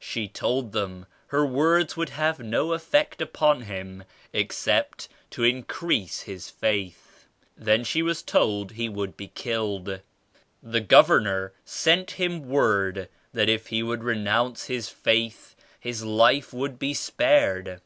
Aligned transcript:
She 0.00 0.26
told 0.26 0.72
them 0.72 1.06
her 1.28 1.46
words 1.46 1.96
would 1.96 2.08
have 2.08 2.40
no 2.40 2.72
effect 2.72 3.20
62 3.20 3.24
upon 3.28 3.60
him 3.60 4.02
except 4.32 5.06
to 5.30 5.44
increase 5.44 6.22
his 6.22 6.50
faith. 6.50 7.26
Then 7.56 7.84
she 7.84 8.02
was 8.02 8.20
told 8.24 8.72
he 8.72 8.88
would 8.88 9.16
be 9.16 9.28
killed. 9.28 10.00
The 10.60 10.80
Governor 10.80 11.52
sent 11.64 12.10
him 12.10 12.42
word 12.48 13.08
that 13.32 13.48
if 13.48 13.68
he 13.68 13.84
would 13.84 14.02
renounce 14.02 14.64
his 14.64 14.88
faith 14.88 15.54
his 15.78 16.02
life 16.02 16.52
would 16.52 16.80
be 16.80 16.92
spared. 16.92 17.80